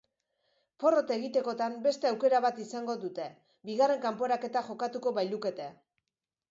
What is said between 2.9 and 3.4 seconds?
dute,